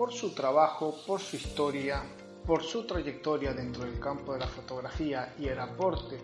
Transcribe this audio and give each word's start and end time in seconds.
por 0.00 0.14
su 0.14 0.30
trabajo, 0.30 0.96
por 1.06 1.20
su 1.20 1.36
historia, 1.36 2.02
por 2.46 2.62
su 2.62 2.86
trayectoria 2.86 3.52
dentro 3.52 3.84
del 3.84 4.00
campo 4.00 4.32
de 4.32 4.38
la 4.38 4.46
fotografía 4.46 5.34
y 5.38 5.46
el 5.46 5.60
aporte 5.60 6.18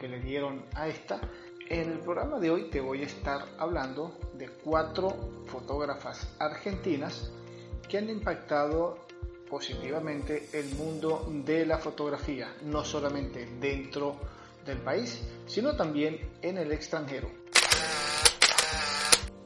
que 0.00 0.08
le 0.08 0.18
dieron 0.18 0.64
a 0.74 0.88
esta, 0.88 1.20
en 1.68 1.92
el 1.92 1.98
programa 1.98 2.38
de 2.38 2.50
hoy 2.50 2.70
te 2.70 2.80
voy 2.80 3.02
a 3.02 3.04
estar 3.04 3.44
hablando 3.58 4.16
de 4.32 4.48
cuatro 4.48 5.42
fotógrafas 5.44 6.26
argentinas 6.38 7.30
que 7.86 7.98
han 7.98 8.08
impactado 8.08 8.96
positivamente 9.50 10.48
el 10.54 10.74
mundo 10.76 11.30
de 11.44 11.66
la 11.66 11.76
fotografía, 11.76 12.56
no 12.62 12.82
solamente 12.82 13.44
dentro 13.60 14.16
del 14.64 14.78
país, 14.78 15.22
sino 15.44 15.76
también 15.76 16.30
en 16.40 16.56
el 16.56 16.72
extranjero. 16.72 17.28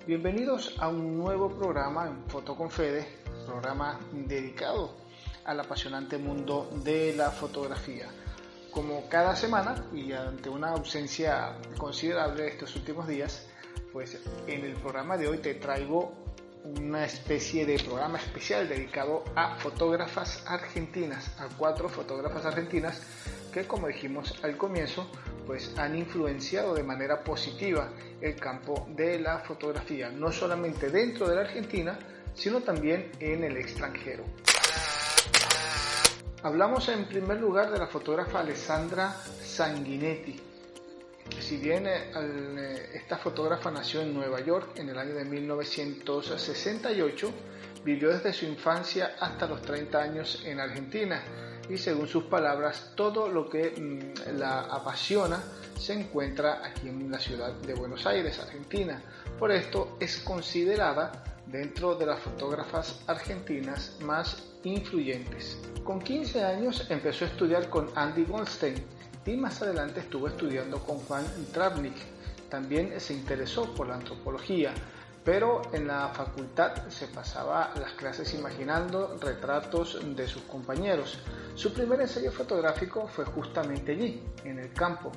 Bienvenidos 0.06 0.76
a 0.78 0.86
un 0.86 1.18
nuevo 1.18 1.48
programa 1.48 2.06
en 2.06 2.24
Foto 2.28 2.54
con 2.54 2.70
Fede, 2.70 3.21
programa 3.42 3.98
dedicado 4.12 4.94
al 5.44 5.60
apasionante 5.60 6.18
mundo 6.18 6.70
de 6.84 7.14
la 7.16 7.30
fotografía. 7.30 8.08
Como 8.70 9.08
cada 9.08 9.36
semana 9.36 9.84
y 9.92 10.12
ante 10.12 10.48
una 10.48 10.70
ausencia 10.70 11.56
considerable 11.76 12.48
estos 12.48 12.74
últimos 12.76 13.06
días, 13.06 13.46
pues 13.92 14.18
en 14.46 14.64
el 14.64 14.74
programa 14.74 15.16
de 15.16 15.28
hoy 15.28 15.38
te 15.38 15.54
traigo 15.54 16.12
una 16.64 17.04
especie 17.04 17.66
de 17.66 17.78
programa 17.78 18.18
especial 18.18 18.68
dedicado 18.68 19.24
a 19.34 19.56
fotógrafas 19.56 20.44
argentinas, 20.46 21.38
a 21.38 21.48
cuatro 21.58 21.88
fotógrafas 21.88 22.46
argentinas 22.46 23.00
que 23.52 23.66
como 23.66 23.88
dijimos 23.88 24.34
al 24.42 24.56
comienzo, 24.56 25.06
pues 25.46 25.76
han 25.76 25.96
influenciado 25.96 26.74
de 26.74 26.82
manera 26.82 27.22
positiva 27.22 27.90
el 28.20 28.36
campo 28.36 28.88
de 28.96 29.18
la 29.18 29.40
fotografía, 29.40 30.10
no 30.10 30.32
solamente 30.32 30.88
dentro 30.88 31.28
de 31.28 31.34
la 31.34 31.42
Argentina, 31.42 31.98
sino 32.34 32.60
también 32.60 33.12
en 33.20 33.44
el 33.44 33.56
extranjero. 33.56 34.24
Hablamos 36.42 36.88
en 36.88 37.04
primer 37.04 37.40
lugar 37.40 37.70
de 37.70 37.78
la 37.78 37.86
fotógrafa 37.86 38.40
Alessandra 38.40 39.12
Sanguinetti. 39.12 40.40
Si 41.38 41.56
bien 41.56 41.86
eh, 41.86 42.10
eh, 42.16 42.90
esta 42.94 43.16
fotógrafa 43.16 43.70
nació 43.70 44.00
en 44.00 44.12
Nueva 44.12 44.40
York 44.40 44.70
en 44.76 44.88
el 44.88 44.98
año 44.98 45.14
de 45.14 45.24
1968, 45.24 47.32
vivió 47.84 48.10
desde 48.10 48.32
su 48.32 48.46
infancia 48.46 49.14
hasta 49.20 49.46
los 49.46 49.62
30 49.62 50.02
años 50.02 50.42
en 50.44 50.58
Argentina 50.58 51.22
y 51.68 51.78
según 51.78 52.08
sus 52.08 52.24
palabras, 52.24 52.92
todo 52.96 53.28
lo 53.28 53.48
que 53.48 53.70
mm, 53.70 54.38
la 54.38 54.62
apasiona 54.62 55.40
se 55.78 55.94
encuentra 55.94 56.60
aquí 56.64 56.88
en 56.88 57.10
la 57.10 57.18
ciudad 57.18 57.52
de 57.52 57.74
Buenos 57.74 58.04
Aires, 58.06 58.38
Argentina. 58.40 59.00
Por 59.38 59.52
esto 59.52 59.96
es 60.00 60.18
considerada 60.18 61.24
dentro 61.52 61.94
de 61.94 62.06
las 62.06 62.18
fotógrafas 62.18 63.02
argentinas 63.06 63.98
más 64.00 64.42
influyentes. 64.64 65.58
Con 65.84 66.00
15 66.00 66.42
años 66.42 66.86
empezó 66.88 67.26
a 67.26 67.28
estudiar 67.28 67.68
con 67.68 67.90
Andy 67.94 68.24
Goldstein 68.24 68.82
y 69.26 69.36
más 69.36 69.60
adelante 69.60 70.00
estuvo 70.00 70.28
estudiando 70.28 70.78
con 70.78 70.96
Juan 71.00 71.26
Travnik. 71.52 71.94
También 72.48 72.98
se 72.98 73.12
interesó 73.12 73.72
por 73.74 73.86
la 73.86 73.96
antropología, 73.96 74.72
pero 75.24 75.62
en 75.74 75.86
la 75.86 76.08
facultad 76.08 76.88
se 76.88 77.06
pasaba 77.08 77.72
las 77.78 77.92
clases 77.92 78.32
imaginando 78.32 79.18
retratos 79.20 80.00
de 80.16 80.26
sus 80.26 80.42
compañeros. 80.42 81.18
Su 81.54 81.74
primer 81.74 82.00
ensayo 82.00 82.32
fotográfico 82.32 83.06
fue 83.08 83.26
justamente 83.26 83.92
allí, 83.92 84.22
en 84.44 84.58
el 84.58 84.72
campo, 84.72 85.12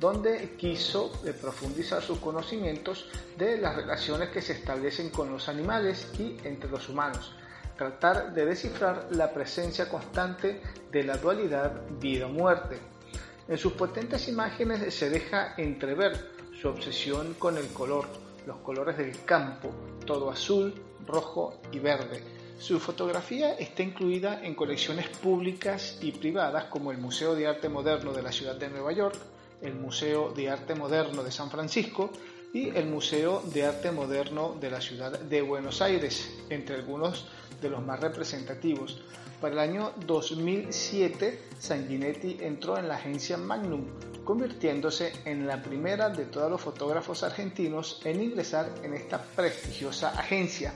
donde 0.00 0.56
quiso 0.56 1.12
eh, 1.26 1.34
profundizar 1.34 2.02
sus 2.02 2.18
conocimientos 2.18 3.06
de 3.36 3.58
las 3.58 3.76
relaciones 3.76 4.30
que 4.30 4.40
se 4.40 4.54
establecen 4.54 5.10
con 5.10 5.30
los 5.30 5.48
animales 5.50 6.08
y 6.18 6.38
entre 6.42 6.70
los 6.70 6.88
humanos, 6.88 7.34
tratar 7.76 8.32
de 8.32 8.46
descifrar 8.46 9.08
la 9.10 9.30
presencia 9.30 9.90
constante 9.90 10.62
de 10.90 11.04
la 11.04 11.18
dualidad 11.18 11.82
vida-muerte. 12.00 12.78
En 13.46 13.58
sus 13.58 13.74
potentes 13.74 14.26
imágenes 14.26 14.94
se 14.94 15.10
deja 15.10 15.54
entrever 15.58 16.30
su 16.58 16.68
obsesión 16.68 17.34
con 17.34 17.58
el 17.58 17.66
color, 17.68 18.06
los 18.46 18.56
colores 18.58 18.96
del 18.96 19.24
campo, 19.26 19.70
todo 20.06 20.30
azul, 20.30 20.74
rojo 21.06 21.60
y 21.72 21.78
verde. 21.78 22.22
Su 22.58 22.80
fotografía 22.80 23.54
está 23.54 23.82
incluida 23.82 24.42
en 24.44 24.54
colecciones 24.54 25.08
públicas 25.08 25.98
y 26.00 26.12
privadas 26.12 26.64
como 26.64 26.90
el 26.90 26.98
Museo 26.98 27.34
de 27.34 27.46
Arte 27.46 27.68
Moderno 27.68 28.12
de 28.12 28.22
la 28.22 28.32
Ciudad 28.32 28.56
de 28.56 28.68
Nueva 28.68 28.92
York, 28.92 29.16
el 29.62 29.74
Museo 29.74 30.32
de 30.32 30.50
Arte 30.50 30.74
Moderno 30.74 31.22
de 31.22 31.30
San 31.30 31.50
Francisco 31.50 32.10
y 32.52 32.68
el 32.70 32.86
Museo 32.86 33.42
de 33.52 33.64
Arte 33.64 33.92
Moderno 33.92 34.56
de 34.60 34.70
la 34.70 34.80
ciudad 34.80 35.18
de 35.18 35.42
Buenos 35.42 35.80
Aires, 35.82 36.30
entre 36.48 36.76
algunos 36.76 37.26
de 37.60 37.70
los 37.70 37.84
más 37.84 38.00
representativos. 38.00 39.00
Para 39.40 39.54
el 39.54 39.70
año 39.70 39.92
2007, 40.06 41.48
Sanguinetti 41.58 42.38
entró 42.40 42.76
en 42.76 42.88
la 42.88 42.96
agencia 42.96 43.36
Magnum, 43.36 43.86
convirtiéndose 44.24 45.12
en 45.24 45.46
la 45.46 45.62
primera 45.62 46.10
de 46.10 46.26
todos 46.26 46.50
los 46.50 46.60
fotógrafos 46.60 47.22
argentinos 47.22 48.00
en 48.04 48.22
ingresar 48.22 48.68
en 48.82 48.94
esta 48.94 49.22
prestigiosa 49.22 50.10
agencia. 50.10 50.74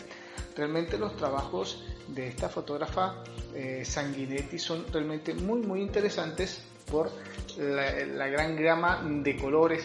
Realmente 0.56 0.96
los 0.96 1.16
trabajos 1.16 1.82
de 2.08 2.28
esta 2.28 2.48
fotógrafa 2.48 3.24
eh, 3.54 3.84
Sanguinetti 3.84 4.58
son 4.58 4.86
realmente 4.92 5.34
muy 5.34 5.60
muy 5.60 5.80
interesantes 5.80 6.62
por 6.90 7.10
la, 7.58 8.28
gran 8.28 8.56
gama 8.56 9.02
de 9.04 9.36
colores 9.36 9.84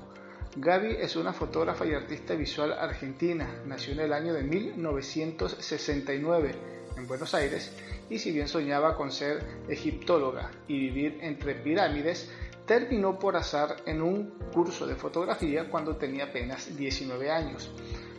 Gaby 0.55 0.97
es 0.99 1.15
una 1.15 1.33
fotógrafa 1.33 1.85
y 1.85 1.93
artista 1.93 2.33
visual 2.33 2.73
argentina, 2.73 3.61
nació 3.65 3.93
en 3.93 3.99
el 3.99 4.13
año 4.13 4.33
de 4.33 4.43
1969 4.43 6.55
en 6.97 7.07
Buenos 7.07 7.33
Aires 7.33 7.71
y 8.09 8.19
si 8.19 8.31
bien 8.31 8.47
soñaba 8.47 8.95
con 8.95 9.11
ser 9.11 9.43
egiptóloga 9.67 10.51
y 10.67 10.79
vivir 10.79 11.19
entre 11.21 11.55
pirámides, 11.55 12.29
terminó 12.65 13.17
por 13.17 13.35
azar 13.35 13.77
en 13.85 14.01
un 14.01 14.31
curso 14.53 14.87
de 14.87 14.95
fotografía 14.95 15.69
cuando 15.69 15.95
tenía 15.95 16.25
apenas 16.25 16.75
19 16.75 17.31
años. 17.31 17.71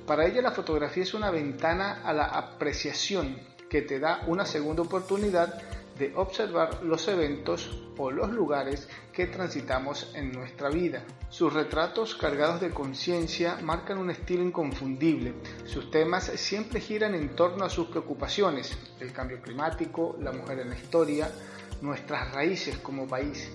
Para 0.06 0.26
ella 0.26 0.42
la 0.42 0.50
fotografía 0.50 1.02
es 1.02 1.14
una 1.14 1.30
ventana 1.30 2.02
a 2.04 2.12
la 2.12 2.24
apreciación 2.24 3.38
que 3.68 3.82
te 3.82 4.00
da 4.00 4.22
una 4.26 4.44
segunda 4.44 4.82
oportunidad 4.82 5.62
de 6.00 6.12
observar 6.16 6.82
los 6.82 7.06
eventos 7.08 7.70
o 7.98 8.10
los 8.10 8.32
lugares 8.32 8.88
que 9.12 9.26
transitamos 9.26 10.10
en 10.14 10.32
nuestra 10.32 10.70
vida. 10.70 11.04
Sus 11.28 11.52
retratos 11.52 12.14
cargados 12.14 12.62
de 12.62 12.70
conciencia 12.70 13.58
marcan 13.62 13.98
un 13.98 14.10
estilo 14.10 14.42
inconfundible. 14.42 15.34
Sus 15.66 15.90
temas 15.90 16.24
siempre 16.36 16.80
giran 16.80 17.14
en 17.14 17.36
torno 17.36 17.66
a 17.66 17.70
sus 17.70 17.88
preocupaciones, 17.88 18.78
el 18.98 19.12
cambio 19.12 19.42
climático, 19.42 20.16
la 20.20 20.32
mujer 20.32 20.60
en 20.60 20.70
la 20.70 20.76
historia, 20.76 21.30
nuestras 21.82 22.32
raíces 22.32 22.78
como 22.78 23.06
país. 23.06 23.50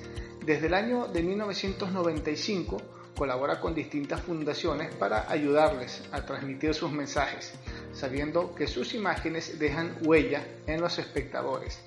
Desde 0.46 0.68
el 0.68 0.76
año 0.76 1.08
de 1.08 1.24
1995 1.24 2.78
colabora 3.16 3.60
con 3.60 3.74
distintas 3.74 4.22
fundaciones 4.22 4.94
para 4.94 5.32
ayudarles 5.32 6.04
a 6.12 6.24
transmitir 6.24 6.76
sus 6.76 6.92
mensajes, 6.92 7.54
sabiendo 7.92 8.54
que 8.54 8.68
sus 8.68 8.94
imágenes 8.94 9.58
dejan 9.58 9.98
huella 10.04 10.46
en 10.68 10.82
los 10.82 11.00
espectadores. 11.00 11.80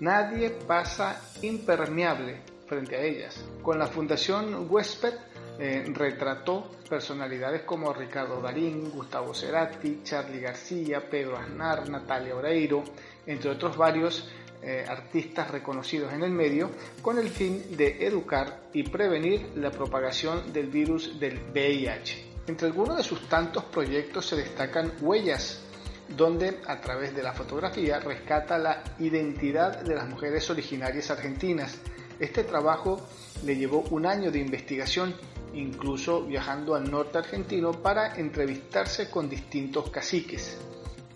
Nadie 0.00 0.50
pasa 0.50 1.20
impermeable 1.42 2.42
frente 2.66 2.96
a 2.96 3.02
ellas. 3.02 3.40
Con 3.62 3.78
la 3.78 3.86
Fundación 3.86 4.66
Huésped 4.68 5.14
eh, 5.58 5.84
retrató 5.94 6.70
personalidades 6.88 7.62
como 7.62 7.92
Ricardo 7.92 8.40
Darín, 8.40 8.90
Gustavo 8.90 9.32
Cerati, 9.34 10.00
Charlie 10.02 10.40
García, 10.40 11.08
Pedro 11.08 11.38
Aznar, 11.38 11.88
Natalia 11.88 12.34
Oreiro, 12.34 12.82
entre 13.26 13.50
otros 13.50 13.76
varios 13.76 14.28
eh, 14.62 14.84
artistas 14.88 15.50
reconocidos 15.50 16.12
en 16.12 16.22
el 16.22 16.30
medio, 16.30 16.70
con 17.00 17.18
el 17.18 17.28
fin 17.28 17.76
de 17.76 18.06
educar 18.06 18.62
y 18.72 18.82
prevenir 18.82 19.52
la 19.56 19.70
propagación 19.70 20.52
del 20.52 20.66
virus 20.68 21.20
del 21.20 21.38
VIH. 21.52 22.32
Entre 22.46 22.66
algunos 22.66 22.96
de 22.96 23.02
sus 23.02 23.28
tantos 23.28 23.64
proyectos 23.64 24.26
se 24.26 24.36
destacan 24.36 24.92
Huellas, 25.00 25.62
donde 26.08 26.60
a 26.66 26.80
través 26.80 27.14
de 27.14 27.22
la 27.22 27.32
fotografía 27.32 28.00
rescata 28.00 28.58
la 28.58 28.82
identidad 28.98 29.80
de 29.80 29.94
las 29.94 30.08
mujeres 30.08 30.48
originarias 30.50 31.10
argentinas. 31.10 31.78
Este 32.20 32.44
trabajo 32.44 33.00
le 33.44 33.56
llevó 33.56 33.80
un 33.90 34.06
año 34.06 34.30
de 34.30 34.38
investigación, 34.38 35.14
incluso 35.52 36.24
viajando 36.24 36.74
al 36.74 36.90
norte 36.90 37.18
argentino 37.18 37.72
para 37.72 38.16
entrevistarse 38.16 39.10
con 39.10 39.28
distintos 39.28 39.90
caciques, 39.90 40.58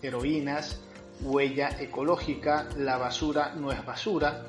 heroínas, 0.01 0.79
Huella 1.21 1.75
ecológica, 1.81 2.69
La 2.77 2.97
basura 2.97 3.53
no 3.53 3.71
es 3.73 3.85
basura, 3.85 4.45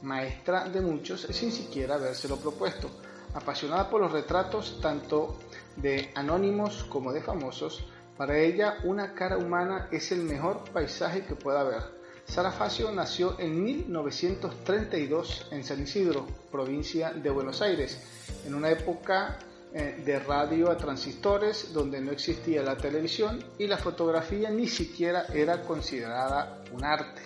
maestra 0.02 0.68
de 0.68 0.80
muchos 0.80 1.22
sin 1.22 1.52
siquiera 1.52 1.96
habérselo 1.96 2.36
propuesto, 2.36 2.90
apasionada 3.34 3.90
por 3.90 4.00
los 4.00 4.12
retratos 4.12 4.80
tanto 4.80 5.38
de 5.76 6.10
anónimos 6.14 6.84
como 6.84 7.12
de 7.12 7.22
famosos, 7.22 7.84
para 8.16 8.36
ella, 8.36 8.78
una 8.82 9.14
cara 9.14 9.38
humana 9.38 9.88
es 9.92 10.10
el 10.10 10.24
mejor 10.24 10.64
paisaje 10.72 11.22
que 11.22 11.36
pueda 11.36 11.60
haber. 11.60 11.82
Sara 12.24 12.50
Facio 12.50 12.90
nació 12.90 13.38
en 13.38 13.62
1932 13.62 15.46
en 15.52 15.62
San 15.64 15.82
Isidro, 15.82 16.26
provincia 16.50 17.12
de 17.12 17.30
Buenos 17.30 17.62
Aires, 17.62 18.02
en 18.44 18.54
una 18.54 18.70
época 18.70 19.38
eh, 19.74 20.02
de 20.04 20.18
radio 20.18 20.70
a 20.70 20.76
transistores 20.76 21.72
donde 21.72 22.00
no 22.00 22.10
existía 22.10 22.62
la 22.62 22.76
televisión 22.76 23.44
y 23.58 23.66
la 23.66 23.76
fotografía 23.76 24.50
ni 24.50 24.66
siquiera 24.66 25.26
era 25.32 25.62
considerada 25.62 26.62
un 26.72 26.84
arte. 26.84 27.20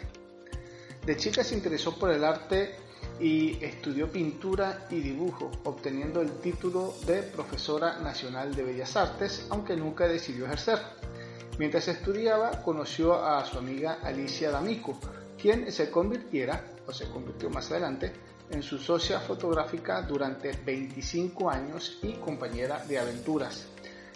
De 1.07 1.17
chica 1.17 1.45
se 1.45 1.55
interesó 1.55 1.97
por 1.97 2.11
el 2.11 2.25
arte 2.25 2.77
y 3.21 3.63
estudió 3.65 4.11
pintura 4.11 4.87
y 4.91 5.01
dibujo, 5.01 5.51
obteniendo 5.65 6.21
el 6.21 6.33
título 6.41 6.95
de 7.07 7.23
profesora 7.23 7.99
nacional 8.01 8.55
de 8.55 8.65
Bellas 8.65 8.97
Artes, 8.97 9.47
aunque 9.51 9.77
nunca 9.77 10.09
decidió 10.09 10.47
ejercer. 10.47 10.79
Mientras 11.59 11.87
estudiaba, 11.89 12.63
conoció 12.63 13.25
a 13.25 13.45
su 13.45 13.59
amiga 13.59 13.99
Alicia 14.03 14.51
D'Amico, 14.51 14.99
quien 15.41 15.71
se 15.71 15.91
convirtiera, 15.91 16.65
o 16.87 16.93
se 16.93 17.09
convirtió 17.09 17.51
más 17.51 17.71
adelante, 17.71 18.13
en 18.53 18.63
su 18.63 18.79
socia 18.79 19.19
fotográfica 19.21 20.03
durante 20.03 20.53
25 20.53 21.51
años 21.51 21.99
y 22.03 22.13
compañera 22.15 22.85
de 22.85 22.99
aventuras. 22.99 23.67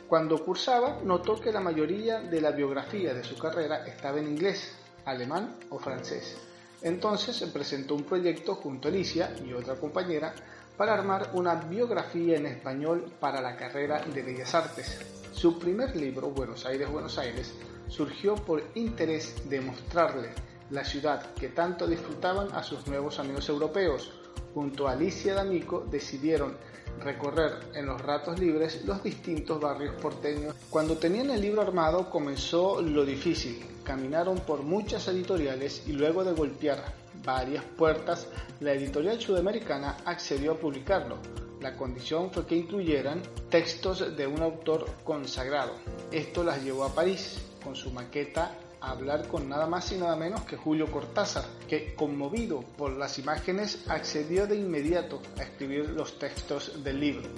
Cuando 0.06 0.44
cursaba, 0.44 1.00
notó 1.02 1.40
que 1.40 1.50
la 1.50 1.60
mayoría 1.60 2.20
de 2.20 2.40
la 2.40 2.52
biografía 2.52 3.12
de 3.12 3.24
su 3.24 3.36
carrera 3.36 3.84
estaba 3.86 4.20
en 4.20 4.28
inglés, 4.28 4.72
alemán 5.04 5.56
o 5.70 5.78
francés. 5.78 6.36
Entonces 6.82 7.34
se 7.34 7.48
presentó 7.48 7.94
un 7.94 8.04
proyecto 8.04 8.54
junto 8.54 8.86
a 8.86 8.90
Alicia 8.90 9.34
y 9.44 9.52
otra 9.52 9.74
compañera 9.74 10.32
para 10.76 10.94
armar 10.94 11.30
una 11.32 11.54
biografía 11.54 12.36
en 12.36 12.46
español 12.46 13.12
para 13.18 13.40
la 13.40 13.56
carrera 13.56 14.00
de 14.00 14.22
Bellas 14.22 14.54
Artes. 14.54 15.00
Su 15.32 15.58
primer 15.58 15.96
libro, 15.96 16.30
Buenos 16.30 16.66
Aires, 16.66 16.88
Buenos 16.90 17.18
Aires, 17.18 17.52
surgió 17.88 18.34
por 18.36 18.62
interés 18.74 19.48
de 19.48 19.60
mostrarle 19.60 20.30
la 20.70 20.84
ciudad 20.84 21.34
que 21.34 21.48
tanto 21.48 21.86
disfrutaban 21.86 22.52
a 22.52 22.62
sus 22.62 22.86
nuevos 22.86 23.18
amigos 23.18 23.48
europeos. 23.48 24.12
Junto 24.56 24.88
a 24.88 24.92
Alicia 24.92 25.34
D'Amico 25.34 25.86
decidieron 25.90 26.56
recorrer 27.00 27.52
en 27.74 27.84
los 27.84 28.00
ratos 28.00 28.40
libres 28.40 28.86
los 28.86 29.02
distintos 29.02 29.60
barrios 29.60 29.94
porteños. 30.00 30.54
Cuando 30.70 30.96
tenían 30.96 31.28
el 31.28 31.42
libro 31.42 31.60
armado 31.60 32.08
comenzó 32.08 32.80
lo 32.80 33.04
difícil. 33.04 33.62
Caminaron 33.84 34.38
por 34.38 34.62
muchas 34.62 35.08
editoriales 35.08 35.82
y 35.86 35.92
luego 35.92 36.24
de 36.24 36.32
golpear 36.32 36.82
varias 37.22 37.64
puertas, 37.64 38.28
la 38.60 38.72
editorial 38.72 39.20
sudamericana 39.20 39.98
accedió 40.06 40.52
a 40.52 40.58
publicarlo. 40.58 41.18
La 41.60 41.76
condición 41.76 42.30
fue 42.30 42.46
que 42.46 42.56
incluyeran 42.56 43.20
textos 43.50 44.16
de 44.16 44.26
un 44.26 44.40
autor 44.40 44.86
consagrado. 45.04 45.72
Esto 46.10 46.42
las 46.42 46.64
llevó 46.64 46.84
a 46.84 46.94
París 46.94 47.42
con 47.62 47.76
su 47.76 47.90
maqueta 47.90 48.56
hablar 48.90 49.28
con 49.28 49.48
nada 49.48 49.66
más 49.66 49.90
y 49.92 49.96
nada 49.96 50.16
menos 50.16 50.42
que 50.42 50.56
Julio 50.56 50.90
Cortázar, 50.90 51.44
que 51.68 51.94
conmovido 51.94 52.60
por 52.60 52.92
las 52.92 53.18
imágenes 53.18 53.84
accedió 53.88 54.46
de 54.46 54.56
inmediato 54.56 55.20
a 55.38 55.42
escribir 55.42 55.90
los 55.90 56.18
textos 56.18 56.82
del 56.82 57.00
libro. 57.00 57.28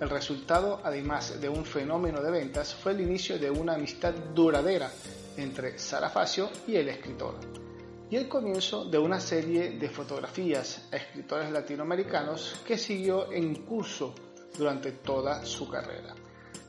El 0.00 0.10
resultado, 0.10 0.80
además 0.82 1.40
de 1.40 1.48
un 1.48 1.64
fenómeno 1.64 2.20
de 2.20 2.30
ventas, 2.30 2.74
fue 2.74 2.92
el 2.92 3.00
inicio 3.00 3.38
de 3.38 3.50
una 3.50 3.74
amistad 3.74 4.12
duradera 4.34 4.90
entre 5.36 5.78
Sara 5.78 6.10
Facio 6.10 6.50
y 6.66 6.76
el 6.76 6.88
escritor, 6.88 7.36
y 8.10 8.16
el 8.16 8.28
comienzo 8.28 8.84
de 8.84 8.98
una 8.98 9.20
serie 9.20 9.72
de 9.78 9.88
fotografías 9.88 10.88
a 10.92 10.96
escritores 10.96 11.50
latinoamericanos 11.50 12.60
que 12.66 12.76
siguió 12.76 13.32
en 13.32 13.54
curso 13.64 14.14
durante 14.56 14.92
toda 14.92 15.44
su 15.44 15.68
carrera. 15.68 16.14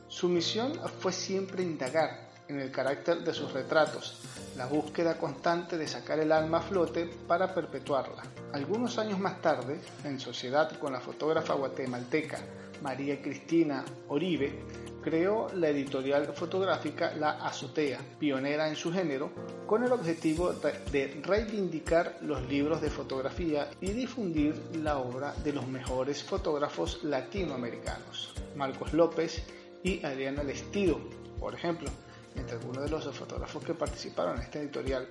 Su 0.08 0.28
misión 0.28 0.72
fue 1.00 1.12
siempre 1.12 1.62
indagar 1.62 2.25
en 2.48 2.60
el 2.60 2.70
carácter 2.70 3.20
de 3.20 3.34
sus 3.34 3.52
retratos, 3.52 4.18
la 4.56 4.66
búsqueda 4.66 5.18
constante 5.18 5.76
de 5.76 5.88
sacar 5.88 6.18
el 6.18 6.32
alma 6.32 6.58
a 6.58 6.62
flote 6.62 7.10
para 7.26 7.54
perpetuarla. 7.54 8.22
Algunos 8.52 8.98
años 8.98 9.18
más 9.18 9.40
tarde, 9.42 9.80
en 10.04 10.20
sociedad 10.20 10.78
con 10.78 10.92
la 10.92 11.00
fotógrafa 11.00 11.54
guatemalteca 11.54 12.38
María 12.82 13.20
Cristina 13.20 13.84
Oribe, 14.08 14.62
creó 15.02 15.48
la 15.54 15.68
editorial 15.68 16.26
fotográfica 16.34 17.14
La 17.14 17.46
Azotea, 17.46 18.00
pionera 18.18 18.68
en 18.68 18.74
su 18.74 18.92
género, 18.92 19.30
con 19.66 19.84
el 19.84 19.92
objetivo 19.92 20.52
de 20.52 21.20
reivindicar 21.22 22.18
los 22.22 22.44
libros 22.48 22.80
de 22.80 22.90
fotografía 22.90 23.70
y 23.80 23.92
difundir 23.92 24.60
la 24.82 24.98
obra 24.98 25.32
de 25.44 25.52
los 25.52 25.68
mejores 25.68 26.24
fotógrafos 26.24 27.04
latinoamericanos, 27.04 28.34
Marcos 28.56 28.92
López 28.92 29.44
y 29.84 30.04
Adriana 30.04 30.42
Lestido, 30.42 30.98
por 31.38 31.54
ejemplo, 31.54 31.88
entre 32.36 32.56
algunos 32.56 32.84
de 32.84 32.90
los 32.90 33.04
fotógrafos 33.16 33.64
que 33.64 33.74
participaron 33.74 34.36
en 34.36 34.42
esta 34.42 34.58
editorial. 34.58 35.08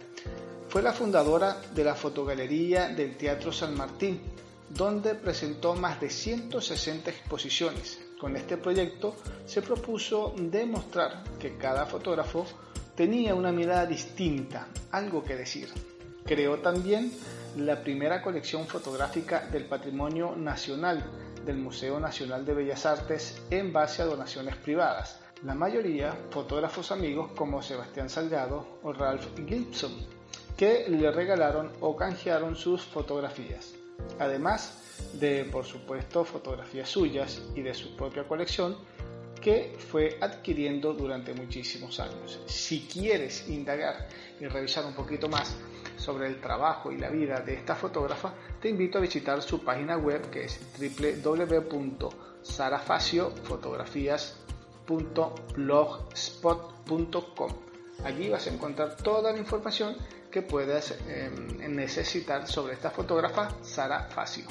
Fue 0.69 0.81
la 0.81 0.93
fundadora 0.93 1.57
de 1.73 1.83
la 1.83 1.95
fotogalería 1.95 2.89
del 2.89 3.17
Teatro 3.17 3.51
San 3.51 3.75
Martín, 3.75 4.21
donde 4.69 5.15
presentó 5.15 5.75
más 5.75 5.99
de 5.99 6.09
160 6.09 7.09
exposiciones. 7.09 7.99
Con 8.19 8.35
este 8.35 8.57
proyecto 8.57 9.15
se 9.45 9.61
propuso 9.61 10.33
demostrar 10.37 11.23
que 11.39 11.57
cada 11.57 11.85
fotógrafo 11.85 12.45
tenía 12.95 13.35
una 13.35 13.51
mirada 13.51 13.85
distinta, 13.85 14.67
algo 14.91 15.23
que 15.23 15.35
decir. 15.35 15.69
Creó 16.25 16.57
también 16.59 17.11
la 17.57 17.83
primera 17.83 18.21
colección 18.21 18.67
fotográfica 18.67 19.47
del 19.47 19.65
patrimonio 19.65 20.35
nacional 20.35 21.03
del 21.45 21.57
Museo 21.57 21.99
Nacional 21.99 22.43
de 22.43 22.53
Bellas 22.55 22.85
Artes 22.85 23.41
en 23.51 23.71
base 23.71 24.01
a 24.01 24.05
donaciones 24.05 24.55
privadas 24.57 25.19
la 25.43 25.53
mayoría 25.53 26.17
fotógrafos 26.29 26.91
amigos 26.91 27.31
como 27.35 27.61
Sebastián 27.61 28.09
Salgado 28.09 28.79
o 28.83 28.93
Ralph 28.93 29.27
Gibson, 29.47 29.93
que 30.57 30.87
le 30.89 31.11
regalaron 31.11 31.71
o 31.81 31.95
canjearon 31.95 32.55
sus 32.55 32.83
fotografías. 32.83 33.73
además 34.19 34.81
de, 35.13 35.45
por 35.45 35.65
supuesto, 35.65 36.25
fotografías 36.25 36.89
suyas 36.89 37.41
y 37.55 37.61
de 37.61 37.73
su 37.73 37.95
propia 37.95 38.27
colección 38.27 38.77
que 39.41 39.75
fue 39.91 40.17
adquiriendo 40.21 40.93
durante 40.93 41.33
muchísimos 41.33 41.99
años. 41.99 42.39
Si 42.47 42.87
quieres 42.87 43.47
indagar 43.47 44.07
y 44.39 44.47
revisar 44.47 44.85
un 44.85 44.93
poquito 44.93 45.29
más 45.29 45.55
sobre 45.97 46.27
el 46.27 46.41
trabajo 46.41 46.91
y 46.91 46.97
la 46.97 47.09
vida 47.09 47.41
de 47.41 47.53
esta 47.53 47.75
fotógrafa, 47.75 48.33
te 48.61 48.69
invito 48.69 48.97
a 48.97 49.01
visitar 49.01 49.41
su 49.41 49.63
página 49.63 49.97
web 49.97 50.29
que 50.29 50.45
es 50.45 50.59
www.sarafaciofotografias.blogspot.com. 54.87 57.51
Allí 58.03 58.29
vas 58.29 58.47
a 58.47 58.49
encontrar 58.51 58.95
toda 58.97 59.31
la 59.31 59.39
información 59.39 59.95
que 60.31 60.41
puedas 60.41 60.95
em, 61.07 61.75
necesitar 61.75 62.47
sobre 62.47 62.73
esta 62.73 62.91
fotógrafa 62.91 63.49
Sara 63.63 64.03
Facio. 64.03 64.45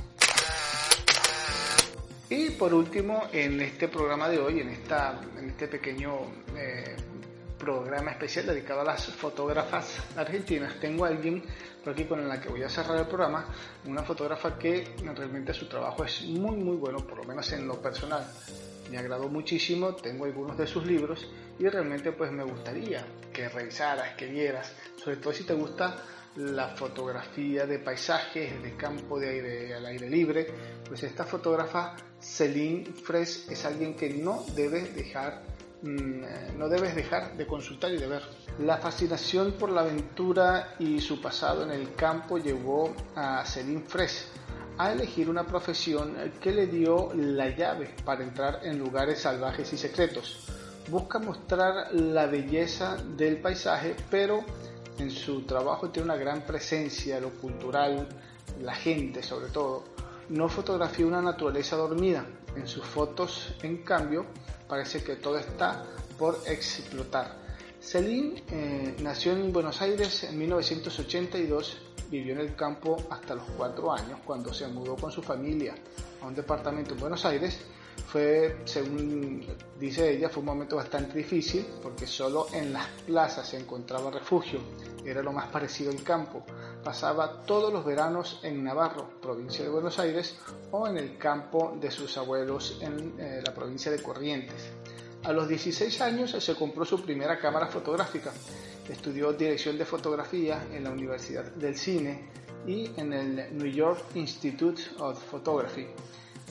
Y 2.30 2.50
por 2.50 2.72
último, 2.72 3.24
en 3.32 3.60
este 3.60 3.88
programa 3.88 4.28
de 4.28 4.38
hoy, 4.38 4.60
en, 4.60 4.70
esta, 4.70 5.20
en 5.38 5.50
este 5.50 5.68
pequeño 5.68 6.20
eh, 6.56 6.96
programa 7.58 8.12
especial 8.12 8.46
dedicado 8.46 8.80
a 8.80 8.84
las 8.84 9.06
fotógrafas 9.06 9.98
argentinas, 10.16 10.80
tengo 10.80 11.04
a 11.04 11.08
alguien 11.08 11.44
por 11.84 11.92
aquí 11.92 12.04
con 12.04 12.26
la 12.26 12.40
que 12.40 12.48
voy 12.48 12.62
a 12.62 12.70
cerrar 12.70 12.98
el 12.98 13.06
programa, 13.06 13.46
una 13.84 14.02
fotógrafa 14.02 14.58
que 14.58 14.96
realmente 15.14 15.52
su 15.52 15.68
trabajo 15.68 16.02
es 16.02 16.22
muy 16.22 16.56
muy 16.56 16.76
bueno, 16.76 17.06
por 17.06 17.18
lo 17.18 17.24
menos 17.24 17.52
en 17.52 17.68
lo 17.68 17.80
personal. 17.80 18.26
Me 18.90 18.98
agradó 18.98 19.28
muchísimo, 19.28 19.94
tengo 19.94 20.24
algunos 20.24 20.56
de 20.56 20.66
sus 20.66 20.86
libros 20.86 21.26
y 21.58 21.68
realmente 21.68 22.12
pues 22.12 22.30
me 22.32 22.44
gustaría 22.44 23.04
que 23.32 23.48
revisaras, 23.48 24.14
que 24.14 24.26
vieras, 24.26 24.72
sobre 24.96 25.16
todo 25.16 25.32
si 25.32 25.44
te 25.44 25.54
gusta 25.54 26.02
la 26.36 26.68
fotografía 26.68 27.66
de 27.66 27.78
paisajes, 27.78 28.60
de 28.62 28.76
campo 28.76 29.18
de 29.18 29.28
aire 29.28 29.74
al 29.74 29.86
aire 29.86 30.10
libre, 30.10 30.46
pues 30.86 31.02
esta 31.04 31.24
fotógrafa 31.24 31.96
Celine 32.20 32.86
Fres 32.86 33.48
es 33.48 33.64
alguien 33.64 33.94
que 33.94 34.10
no 34.10 34.44
debes 34.54 34.94
dejar 34.96 35.42
mm, 35.82 36.58
no 36.58 36.68
debes 36.68 36.94
dejar 36.94 37.36
de 37.36 37.46
consultar 37.46 37.92
y 37.92 37.98
de 37.98 38.06
ver. 38.06 38.22
La 38.58 38.78
fascinación 38.78 39.52
por 39.52 39.70
la 39.70 39.82
aventura 39.82 40.74
y 40.78 41.00
su 41.00 41.20
pasado 41.20 41.62
en 41.64 41.70
el 41.70 41.94
campo 41.94 42.38
llevó 42.38 42.94
a 43.14 43.44
Celine 43.44 43.84
Fres 43.86 44.28
a 44.78 44.92
elegir 44.92 45.28
una 45.28 45.46
profesión 45.46 46.14
que 46.40 46.52
le 46.52 46.66
dio 46.66 47.12
la 47.14 47.48
llave 47.50 47.94
para 48.04 48.24
entrar 48.24 48.60
en 48.64 48.78
lugares 48.78 49.20
salvajes 49.20 49.72
y 49.72 49.76
secretos. 49.76 50.46
Busca 50.88 51.18
mostrar 51.18 51.94
la 51.94 52.26
belleza 52.26 52.96
del 53.16 53.40
paisaje, 53.40 53.96
pero 54.10 54.44
en 54.98 55.10
su 55.10 55.42
trabajo 55.42 55.90
tiene 55.90 56.06
una 56.06 56.16
gran 56.16 56.42
presencia, 56.42 57.20
lo 57.20 57.30
cultural, 57.30 58.08
la 58.60 58.74
gente 58.74 59.22
sobre 59.22 59.48
todo. 59.48 59.84
No 60.28 60.48
fotografía 60.48 61.06
una 61.06 61.22
naturaleza 61.22 61.76
dormida. 61.76 62.26
En 62.56 62.68
sus 62.68 62.84
fotos, 62.84 63.54
en 63.62 63.78
cambio, 63.78 64.26
parece 64.68 65.02
que 65.02 65.16
todo 65.16 65.38
está 65.38 65.84
por 66.18 66.38
explotar. 66.46 67.36
Celine 67.80 68.42
eh, 68.50 68.96
nació 69.02 69.32
en 69.32 69.52
Buenos 69.52 69.82
Aires 69.82 70.24
en 70.24 70.38
1982, 70.38 71.76
vivió 72.10 72.34
en 72.34 72.40
el 72.40 72.54
campo 72.54 72.96
hasta 73.10 73.34
los 73.34 73.44
cuatro 73.56 73.92
años 73.92 74.20
cuando 74.24 74.52
se 74.52 74.66
mudó 74.68 74.96
con 74.96 75.10
su 75.10 75.22
familia 75.22 75.74
a 76.22 76.26
un 76.26 76.34
departamento 76.34 76.94
en 76.94 77.00
Buenos 77.00 77.24
Aires 77.24 77.58
fue, 78.06 78.60
según 78.64 79.44
dice 79.78 80.12
ella, 80.12 80.28
fue 80.28 80.40
un 80.40 80.46
momento 80.46 80.76
bastante 80.76 81.18
difícil 81.18 81.66
porque 81.82 82.06
solo 82.06 82.46
en 82.52 82.72
las 82.72 82.86
plazas 83.06 83.48
se 83.48 83.58
encontraba 83.58 84.10
refugio, 84.10 84.60
era 85.04 85.22
lo 85.22 85.32
más 85.32 85.48
parecido 85.48 85.90
al 85.90 86.02
campo. 86.02 86.44
Pasaba 86.82 87.42
todos 87.42 87.72
los 87.72 87.84
veranos 87.84 88.40
en 88.42 88.62
Navarro, 88.62 89.08
provincia 89.20 89.64
de 89.64 89.70
Buenos 89.70 89.98
Aires, 89.98 90.36
o 90.70 90.86
en 90.86 90.98
el 90.98 91.16
campo 91.18 91.76
de 91.80 91.90
sus 91.90 92.16
abuelos 92.18 92.78
en 92.82 93.14
eh, 93.18 93.42
la 93.44 93.54
provincia 93.54 93.90
de 93.90 94.02
Corrientes. 94.02 94.70
A 95.24 95.32
los 95.32 95.48
16 95.48 96.02
años 96.02 96.32
se 96.32 96.54
compró 96.54 96.84
su 96.84 97.00
primera 97.00 97.38
cámara 97.38 97.68
fotográfica. 97.68 98.30
Estudió 98.86 99.32
dirección 99.32 99.78
de 99.78 99.86
fotografía 99.86 100.66
en 100.70 100.84
la 100.84 100.90
Universidad 100.90 101.44
del 101.44 101.78
Cine 101.78 102.28
y 102.66 102.90
en 103.00 103.10
el 103.14 103.56
New 103.56 103.72
York 103.72 104.04
Institute 104.16 104.82
of 104.98 105.18
Photography. 105.30 105.86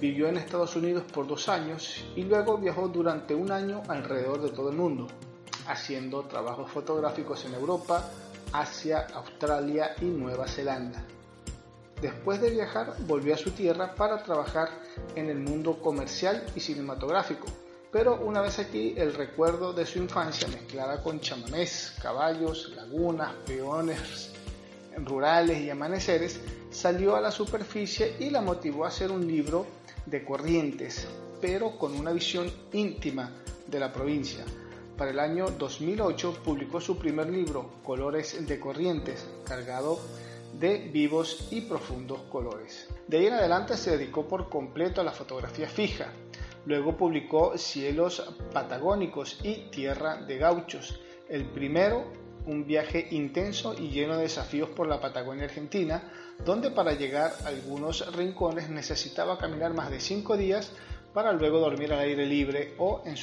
Vivió 0.02 0.28
en 0.28 0.38
Estados 0.38 0.76
Unidos 0.76 1.04
por 1.14 1.28
dos 1.28 1.50
años 1.50 2.04
y 2.16 2.24
luego 2.24 2.58
viajó 2.58 2.88
durante 2.88 3.36
un 3.36 3.52
año 3.52 3.84
alrededor 3.88 4.42
de 4.42 4.50
todo 4.50 4.72
el 4.72 4.76
mundo, 4.76 5.06
haciendo 5.68 6.24
trabajos 6.24 6.72
fotográficos 6.72 7.46
en 7.46 7.54
Europa, 7.54 8.10
Asia, 8.54 9.06
Australia 9.14 9.92
y 10.02 10.06
Nueva 10.06 10.48
Zelanda. 10.48 11.04
Después 12.02 12.42
de 12.42 12.50
viajar, 12.50 12.96
volvió 13.06 13.36
a 13.36 13.38
su 13.38 13.52
tierra 13.52 13.94
para 13.94 14.24
trabajar 14.24 14.70
en 15.16 15.30
el 15.30 15.38
mundo 15.38 15.80
comercial 15.80 16.44
y 16.56 16.60
cinematográfico, 16.60 17.46
pero 17.94 18.20
una 18.20 18.42
vez 18.42 18.58
aquí 18.58 18.96
el 18.98 19.14
recuerdo 19.14 19.72
de 19.72 19.86
su 19.86 20.00
infancia 20.00 20.48
mezclada 20.48 21.02
con 21.04 21.20
chamamés, 21.20 21.94
caballos, 22.02 22.74
lagunas, 22.76 23.34
peones 23.46 24.32
rurales 24.98 25.62
y 25.62 25.70
amaneceres 25.70 26.40
salió 26.72 27.16
a 27.16 27.22
la 27.22 27.30
superficie 27.30 28.16
y 28.20 28.32
la 28.32 28.42
motivó 28.42 28.86
a 28.86 28.88
hacer 28.88 29.12
un 29.12 29.28
libro 29.28 29.68
de 30.08 30.26
Corrientes, 30.26 31.08
pero 31.40 31.78
con 31.78 31.94
una 31.94 32.12
visión 32.12 32.52
íntima 32.74 33.32
de 33.68 33.80
la 33.80 33.94
provincia. 33.94 34.44
Para 34.98 35.12
el 35.12 35.20
año 35.20 35.46
2008 35.48 36.40
publicó 36.44 36.82
su 36.82 36.98
primer 36.98 37.30
libro, 37.30 37.76
Colores 37.84 38.46
de 38.48 38.60
Corrientes, 38.60 39.26
cargado 39.46 40.00
de 40.60 40.78
vivos 40.78 41.48
y 41.52 41.62
profundos 41.62 42.22
colores. 42.32 42.88
De 43.08 43.18
ahí 43.18 43.28
en 43.28 43.34
adelante 43.34 43.78
se 43.78 43.98
dedicó 43.98 44.28
por 44.28 44.50
completo 44.50 45.02
a 45.02 45.04
la 45.04 45.12
fotografía 45.12 45.68
fija. 45.68 46.12
Luego 46.66 46.96
publicó 46.96 47.58
Cielos 47.58 48.24
Patagónicos 48.54 49.40
y 49.44 49.70
Tierra 49.70 50.18
de 50.18 50.38
Gauchos. 50.38 51.00
El 51.30 51.46
primero 51.46 52.24
un 52.46 52.66
viaje 52.66 53.08
intenso 53.12 53.74
y 53.74 53.90
lleno 53.90 54.18
de 54.18 54.24
desafíos 54.24 54.70
por 54.70 54.88
la 54.88 55.00
Patagonia 55.00 55.46
Argentina, 55.46 56.12
donde 56.44 56.72
para 56.72 56.94
llegar 56.94 57.34
a 57.44 57.48
algunos 57.48 58.14
rincones 58.16 58.70
necesitaba 58.70 59.38
caminar 59.38 59.74
más 59.74 59.90
de 59.90 60.00
cinco 60.00 60.36
días 60.36 60.72
para 61.14 61.32
luego 61.32 61.60
dormir 61.60 61.94
al 61.94 62.00
aire 62.00 62.26
libre 62.26 62.74
o 62.80 63.04
en, 63.06 63.16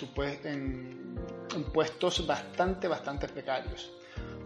en 1.54 1.64
puestos 1.73 2.26
bastante, 2.26 2.88
bastante 2.88 3.28
precarios. 3.28 3.90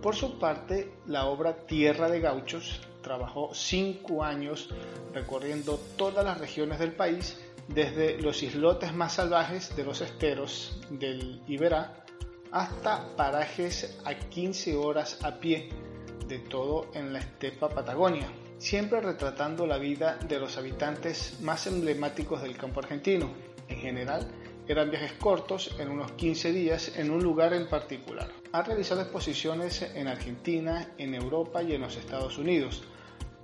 Por 0.02 0.14
su 0.14 0.38
parte, 0.38 0.94
la 1.06 1.26
obra 1.26 1.66
Tierra 1.66 2.08
de 2.08 2.20
Gauchos 2.20 2.80
trabajó 3.02 3.54
cinco 3.54 4.24
años 4.24 4.70
recorriendo 5.12 5.78
todas 5.96 6.24
las 6.24 6.38
regiones 6.38 6.78
del 6.78 6.92
país, 6.92 7.38
desde 7.68 8.20
los 8.20 8.42
islotes 8.42 8.94
más 8.94 9.14
salvajes 9.14 9.74
de 9.76 9.84
los 9.84 10.00
esteros 10.00 10.80
del 10.90 11.40
Iberá 11.46 12.04
hasta 12.50 13.16
parajes 13.16 13.98
a 14.04 14.14
15 14.14 14.76
horas 14.76 15.18
a 15.22 15.40
pie, 15.40 15.70
de 16.28 16.38
todo 16.38 16.86
en 16.94 17.12
la 17.12 17.18
estepa 17.18 17.68
Patagonia, 17.68 18.28
siempre 18.58 19.00
retratando 19.00 19.66
la 19.66 19.78
vida 19.78 20.16
de 20.28 20.38
los 20.38 20.56
habitantes 20.56 21.40
más 21.40 21.66
emblemáticos 21.66 22.42
del 22.42 22.56
campo 22.56 22.80
argentino. 22.80 23.30
En 23.68 23.78
general, 23.78 24.30
eran 24.66 24.90
viajes 24.90 25.12
cortos, 25.14 25.76
en 25.78 25.90
unos 25.90 26.12
15 26.12 26.52
días, 26.52 26.96
en 26.96 27.10
un 27.10 27.22
lugar 27.22 27.52
en 27.52 27.68
particular. 27.68 28.30
Ha 28.52 28.62
realizado 28.62 29.02
exposiciones 29.02 29.82
en 29.82 30.08
Argentina, 30.08 30.88
en 30.96 31.14
Europa 31.14 31.62
y 31.62 31.74
en 31.74 31.82
los 31.82 31.96
Estados 31.96 32.38
Unidos. 32.38 32.82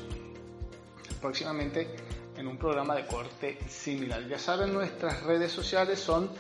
próximamente 1.21 1.89
en 2.37 2.47
un 2.47 2.59
programa 2.59 2.95
de 2.95 3.07
corte 3.07 3.59
similar. 3.69 4.27
Ya 4.29 4.39
saben, 4.39 4.73
nuestras 4.73 5.23
redes 5.23 5.51
sociales 5.51 5.99
son 5.99 6.31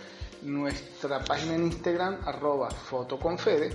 nuestra 0.42 1.24
página 1.24 1.54
en 1.54 1.64
Instagram, 1.64 2.18
arroba 2.26 2.70
fotoconfede, 2.70 3.70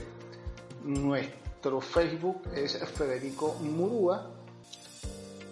nuestro 0.83 1.81
Facebook 1.81 2.43
es 2.55 2.77
Federico 2.77 3.55
Murúa 3.61 4.29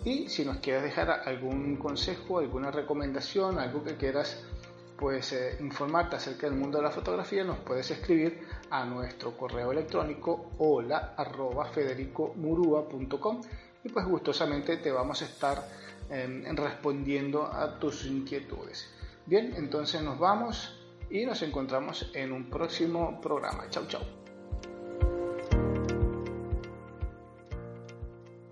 y 0.06 0.30
si 0.30 0.46
nos 0.46 0.58
quieres 0.58 0.84
dejar 0.84 1.10
algún 1.26 1.76
consejo, 1.78 2.40
alguna 2.40 2.72
recomendación, 2.72 3.60
algo 3.60 3.84
que 3.84 3.98
quieras 3.98 4.44
pues 4.98 5.36
informarte 5.60 6.16
acerca 6.16 6.48
del 6.48 6.58
mundo 6.58 6.80
de 6.80 6.84
la 6.84 6.92
fotografía, 6.92 7.44
nos 7.44 7.60
puedes 7.60 7.90
escribir 7.92 8.48
a 8.70 8.84
nuestro 8.86 9.38
correo 9.38 9.72
electrónico 9.72 10.52
hola 10.58 11.14
arroba 11.16 11.66
federicomurua.com 11.66 13.42
y 13.84 13.90
pues 13.90 14.06
gustosamente 14.06 14.78
te 14.78 14.92
vamos 14.92 15.22
a 15.22 15.26
estar 15.26 15.68
em, 16.10 16.44
respondiendo 16.56 17.46
a 17.46 17.78
tus 17.80 18.06
inquietudes. 18.06 18.90
Bien, 19.26 19.54
entonces 19.56 20.02
nos 20.02 20.18
vamos 20.18 20.74
y 21.10 21.26
nos 21.26 21.42
encontramos 21.42 22.12
en 22.14 22.32
un 22.32 22.50
próximo 22.50 23.22
programa. 23.22 23.70
Chau, 23.70 23.86
chau. 23.88 24.17